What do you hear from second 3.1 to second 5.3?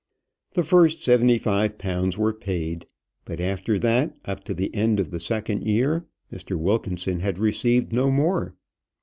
but after that, up to the end of the